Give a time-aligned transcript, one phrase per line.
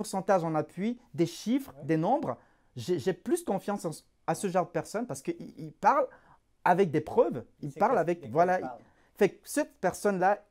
[0.00, 2.38] pourcentage en appui, des chiffres, des nombres,
[2.74, 3.86] j'ai plus confiance
[4.26, 6.06] à ce genre de personne parce qu'il parle
[6.64, 7.44] avec des preuves.
[7.60, 8.26] Il parle avec.
[8.30, 8.78] Voilà.
[9.18, 10.42] Fait que cette personne-là,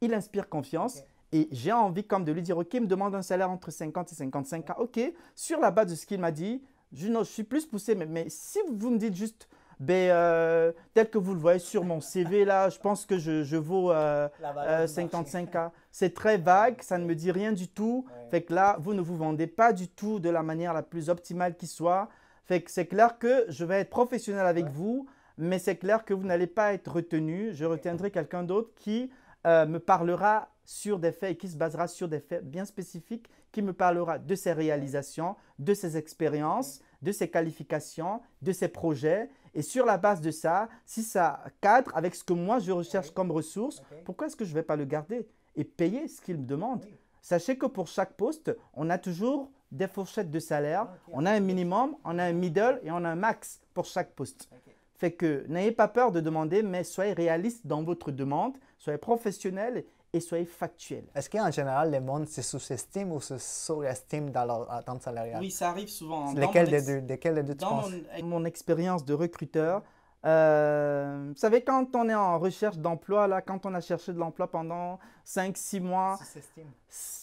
[0.00, 1.02] il inspire confiance.
[1.32, 4.12] Et j'ai envie comme de lui dire, OK, il me demande un salaire entre 50
[4.12, 4.76] et 55 ans.
[4.78, 5.00] OK,
[5.34, 6.62] sur la base de ce qu'il m'a dit,
[6.92, 7.96] je, je, suis plus poussé.
[7.96, 9.48] Mais, mais, si vous me dites juste,
[9.80, 13.44] ben, euh, tel que vous le voyez sur mon CV, là, je pense que je,
[13.44, 15.72] je vaux 55 euh, ans.
[15.92, 18.06] C'est très vague, ça ne me dit rien du tout.
[18.30, 21.10] Fait que là, vous ne vous vendez pas du tout de la manière la plus
[21.10, 22.08] optimale qui soit.
[22.44, 26.14] Fait que c'est clair que je vais être professionnel avec vous, mais c'est clair que
[26.14, 27.50] vous n'allez pas être retenu.
[27.52, 29.10] Je retiendrai quelqu'un d'autre qui
[29.46, 33.30] euh, me parlera sur des faits et qui se basera sur des faits bien spécifiques,
[33.52, 39.30] qui me parlera de ses réalisations, de ses expériences, de ses qualifications, de ses projets.
[39.54, 43.10] Et sur la base de ça, si ça cadre avec ce que moi je recherche
[43.10, 46.38] comme ressource, pourquoi est-ce que je ne vais pas le garder et payer ce qu'il
[46.38, 46.84] me demande?
[47.20, 50.88] Sachez que pour chaque poste, on a toujours des fourchettes de salaire.
[51.12, 54.12] On a un minimum, on a un middle et on a un max pour chaque
[54.12, 54.48] poste.
[54.96, 59.84] Fait que n'ayez pas peur de demander, mais soyez réaliste dans votre demande, soyez professionnel
[60.12, 61.04] et soyez factuel.
[61.14, 65.40] Est-ce qu'en général, les monde se sous-estiment ou se surestiment dans leur attente salariale?
[65.40, 66.32] Oui, ça arrive souvent.
[66.32, 67.84] Lesquels des deux, des deux tu Dans
[68.22, 69.82] mon, expérience de recruteur,
[70.24, 74.18] euh, vous savez, quand on est en recherche d'emploi, là, quand on a cherché de
[74.18, 76.18] l'emploi pendant 5-6 mois,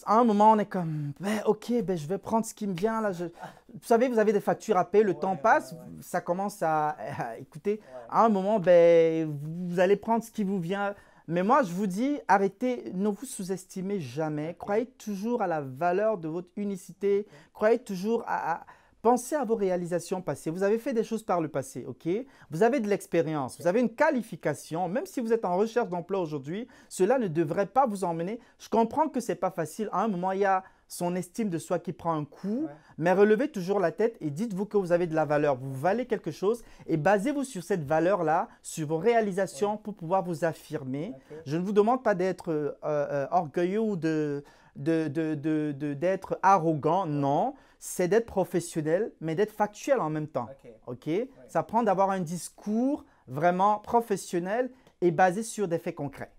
[0.06, 2.74] à un moment, on est comme, ben, ok, ben, je vais prendre ce qui me
[2.74, 3.02] vient.
[3.02, 3.12] Là.
[3.12, 3.26] Je...
[3.26, 6.96] Vous savez, vous avez des factures à payer, le temps passe, ça commence à,
[7.40, 7.82] écouter.
[8.10, 9.38] À un moment, ben,
[9.70, 10.96] vous allez prendre ce qui vous vient.
[11.28, 14.56] Mais moi, je vous dis, arrêtez, ne vous sous-estimez jamais.
[14.60, 17.26] Croyez toujours à la valeur de votre unicité.
[17.54, 18.66] Croyez toujours à
[19.06, 20.50] Pensez à vos réalisations passées.
[20.50, 22.10] Vous avez fait des choses par le passé, ok?
[22.50, 24.90] Vous avez de l'expérience, vous avez une qualification.
[24.90, 28.40] Même si vous êtes en recherche d'emploi aujourd'hui, cela ne devrait pas vous emmener.
[28.58, 29.90] Je comprends que ce n'est pas facile.
[29.92, 33.12] À un moment, il y a son estime de soi qui prend un coup, mais
[33.12, 36.32] relevez toujours la tête et dites-vous que vous avez de la valeur, vous valez quelque
[36.32, 41.14] chose et basez-vous sur cette valeur-là, sur vos réalisations pour pouvoir vous affirmer.
[41.46, 44.44] Je ne vous demande pas d'être euh, euh, orgueilleux ou de,
[44.76, 50.48] d'être arrogant, non c'est d'être professionnel, mais d'être factuel en même temps.
[50.88, 51.08] OK?
[51.48, 54.72] Ça prend d'avoir un discours vraiment professionnel
[55.02, 56.32] et basé sur des faits concrets.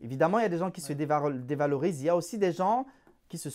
[0.00, 2.00] Évidemment, il y a des gens qui se dévalorisent.
[2.00, 2.86] Il y a aussi des gens
[3.28, 3.48] qui se,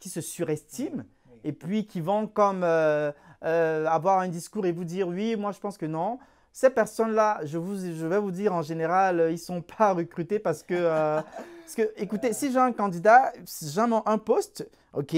[0.00, 1.04] qui, se surestiment
[1.44, 3.12] et puis qui vont comme euh,
[3.44, 6.18] euh, avoir un discours et vous dire oui, moi je pense que non.
[6.52, 10.62] Ces personnes-là, je, je vais vous dire en général, ils ne sont pas recrutés parce
[10.62, 11.20] que, euh,
[11.60, 15.14] parce que écoutez, si j'ai un candidat, j'ai un poste, ok,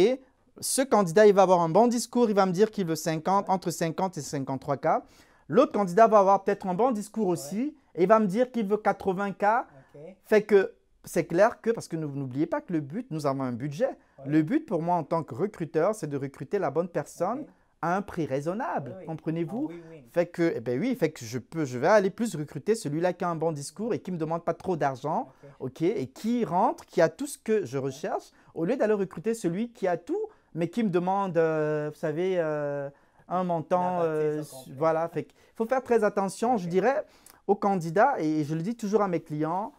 [0.60, 3.48] ce candidat, il va avoir un bon discours, il va me dire qu'il veut 50,
[3.48, 5.02] entre 50 et 53 cas.
[5.48, 8.66] L'autre candidat va avoir peut-être un bon discours aussi et il va me dire qu'il
[8.66, 9.66] veut 80 cas.
[10.24, 10.74] Fait que
[11.04, 13.96] c'est clair que, parce que n'oubliez pas que le but, nous avons un budget.
[14.26, 17.46] Le but pour moi en tant que recruteur, c'est de recruter la bonne personne
[17.82, 18.96] à un prix raisonnable.
[19.06, 19.70] Comprenez-vous?
[19.70, 22.74] Ah Fait que, eh ben oui, fait que je peux, je vais aller plus recruter
[22.74, 25.28] celui-là qui a un bon discours et qui me demande pas trop d'argent,
[25.60, 29.32] ok, et qui rentre, qui a tout ce que je recherche, au lieu d'aller recruter
[29.32, 32.90] celui qui a tout mais qui me demande, euh, vous savez, euh,
[33.28, 34.00] un montant.
[34.02, 34.42] Euh,
[34.76, 35.24] voilà, il
[35.54, 37.04] faut faire très attention, je dirais,
[37.46, 39.72] aux candidats, et je le dis toujours à mes clients,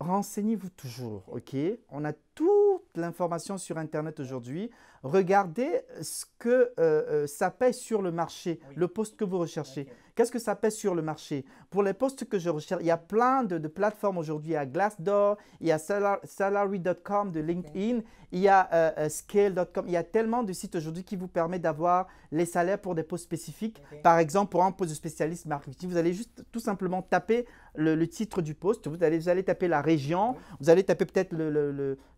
[0.00, 1.54] renseignez-vous toujours, ok?
[1.90, 4.70] On a toute l'information sur Internet aujourd'hui.
[5.02, 6.72] Regardez ce que
[7.26, 9.88] ça paye sur le marché, le poste que vous recherchez.
[10.14, 11.44] Qu'est-ce que ça pèse sur le marché?
[11.70, 14.50] Pour les postes que je recherche, il y a plein de, plateformes aujourd'hui.
[14.50, 18.00] Il y a Glassdoor, il y a salary.com de LinkedIn,
[18.32, 19.84] il y a euh, euh, scale.com.
[19.86, 23.02] Il y a tellement de sites aujourd'hui qui vous permettent d'avoir les salaires pour des
[23.02, 23.82] postes spécifiques.
[24.02, 28.06] Par exemple, pour un poste de spécialiste marketing, vous allez juste tout simplement taper le,
[28.06, 31.34] titre du poste, vous allez, vous allez taper la région, vous allez taper peut-être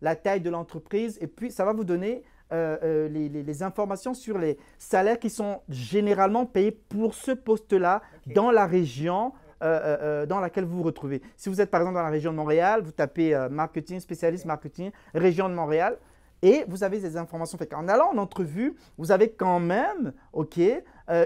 [0.01, 2.23] la taille de l'entreprise et puis ça va vous donner
[2.53, 8.51] euh, euh, les, informations sur les salaires qui sont généralement payés pour ce poste-là dans
[8.51, 9.33] la région
[9.63, 11.21] euh, dans laquelle vous vous retrouvez.
[11.35, 14.91] Si vous êtes par exemple dans la région de Montréal, vous tapez marketing, spécialiste marketing,
[15.15, 15.97] région de Montréal,
[16.41, 17.57] et vous avez ces informations.
[17.57, 20.59] Fait en allant en entrevue, vous avez quand même, OK,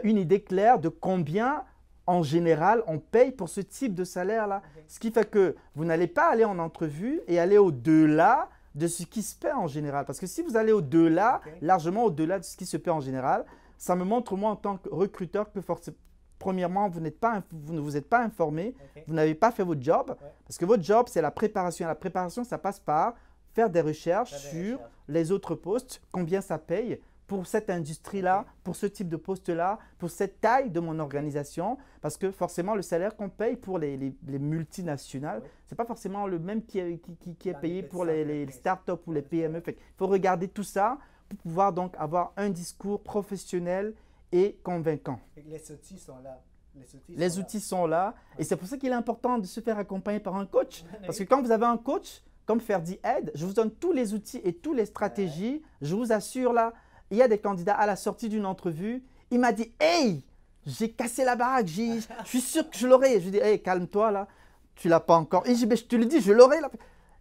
[0.03, 1.63] une idée claire de combien
[2.05, 4.61] en général on paye pour ce type de salaire-là.
[4.87, 9.03] Ce qui fait que vous n'allez pas aller en entrevue et aller au-delà de ce
[9.03, 10.05] qui se paie en général.
[10.05, 13.45] Parce que si vous allez au-delà, largement au-delà de ce qui se paie en général,
[13.77, 15.59] ça me montre moi en tant que recruteur que
[16.39, 18.75] premièrement, vous, pas, vous ne vous êtes pas informé,
[19.07, 20.15] vous n'avez pas fait votre job,
[20.45, 21.87] parce que votre job, c'est la préparation.
[21.87, 23.13] La préparation, ça passe par
[23.53, 28.85] faire des recherches sur les autres postes, combien ça paye, pour cette industrie-là, pour ce
[28.85, 33.29] type de poste-là, pour cette taille de mon organisation, parce que forcément, le salaire qu'on
[33.29, 37.49] paye pour les, les, multinationales, ce c'est pas forcément le même qui est, qui, qui,
[37.49, 39.61] est payé pour les, les startups ou les PME.
[39.67, 40.97] Il faut regarder tout ça
[41.27, 43.93] pour pouvoir donc avoir un discours professionnel
[44.31, 45.19] et convaincant.
[45.35, 46.41] Les outils sont là.
[47.09, 48.13] Les outils, sont, là.
[48.37, 50.83] Et c'est pour ça qu'il est important de se faire accompagner par un coach.
[51.05, 54.13] Parce que quand vous avez un coach, comme Ferdi aide, je vous donne tous les
[54.13, 55.61] outils et toutes les stratégies.
[55.81, 56.73] Je vous assure là,
[57.11, 59.03] il y a des candidats à la sortie d'une entrevue.
[59.31, 60.23] Il m'a dit Hey,
[60.65, 63.19] j'ai cassé la baraque, je suis sûr que je l'aurai.
[63.19, 64.27] Je lui dis Hey, calme-toi là,
[64.75, 65.45] tu l'as pas encore.
[65.47, 66.57] Et je, je te le dis, je l'aurai.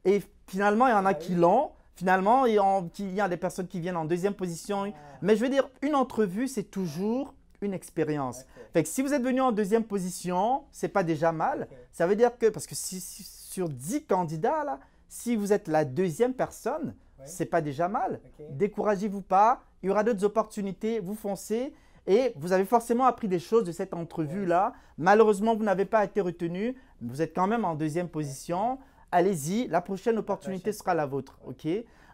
[0.05, 1.71] Et finalement, il y en a ah qui l'ont.
[1.95, 4.85] Finalement, il y, a des personnes qui viennent en deuxième position.
[4.85, 5.19] Ah.
[5.23, 8.45] Mais je veux dire, une entrevue, c'est toujours une expérience.
[8.75, 11.69] Fait que si vous êtes venu en deuxième position, c'est pas déjà mal.
[11.93, 14.79] Ça veut dire que, parce que si, sur 10 candidats, là,
[15.17, 18.21] si vous êtes la deuxième personne, c'est pas déjà mal.
[18.51, 21.73] Découragez-vous pas, il y aura d'autres opportunités, vous foncez
[22.07, 24.75] et vous avez forcément appris des choses de cette entrevue-là.
[24.99, 28.79] Malheureusement, vous n'avez pas été retenu, vous êtes quand même en deuxième position.
[29.11, 31.39] Allez-y, la prochaine opportunité sera la vôtre.
[31.47, 31.67] ok?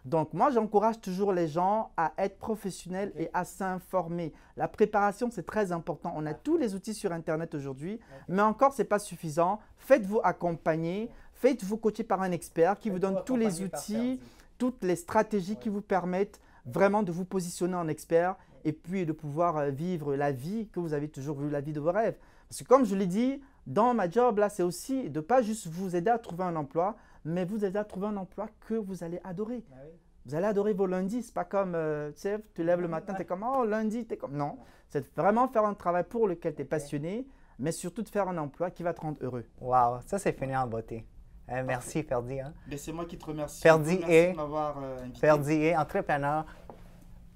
[0.05, 4.33] Donc moi, j'encourage toujours les gens à être professionnels et à s'informer.
[4.57, 6.13] La préparation, c'est très important.
[6.15, 9.59] On a tous les outils sur Internet aujourd'hui, mais encore, ce n'est pas suffisant.
[9.77, 14.19] Faites-vous accompagner, faites-vous coacher par un expert qui vous donne tous les outils,
[14.57, 19.11] toutes les stratégies qui vous permettent vraiment de vous positionner en expert et puis de
[19.11, 22.15] pouvoir euh, vivre la vie que vous avez toujours vu, la vie de vos rêves.
[22.49, 25.41] Parce que comme je l'ai dit, dans ma job, là, c'est aussi de ne pas
[25.41, 26.95] juste vous aider à trouver un emploi,
[27.25, 29.63] mais vous aider à trouver un emploi que vous allez adorer.
[29.71, 29.77] Ah
[30.25, 31.23] vous allez adorer vos lundis.
[31.23, 34.05] C'est pas comme, euh, tu sais, tu lèves le matin, tu es comme, oh, lundi,
[34.05, 34.35] tu es comme.
[34.35, 34.57] Non.
[34.89, 37.27] C'est vraiment faire un travail pour lequel tu es passionné,
[37.59, 39.45] mais surtout de faire un emploi qui va te rendre heureux.
[39.59, 41.05] Wow, ça, c'est fini en beauté.
[41.49, 42.39] Eh, merci, Ferdi.
[42.39, 42.53] Hein?
[42.77, 43.61] C'est moi qui te remercie.
[43.61, 46.45] Ferdi est, euh, Ferdi est entrepreneur,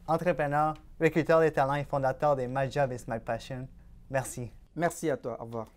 [0.08, 3.68] entrepreneur, recruteur des talents et fondateur de My Job is My Passion.
[4.10, 4.52] Merci.
[4.76, 5.38] Merci à toi.
[5.40, 5.68] Au revoir.